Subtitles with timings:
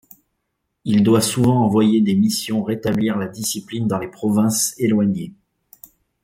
[0.83, 5.31] Il doit souvent envoyer des missions rétablir la discipline dans les provinces éloignées.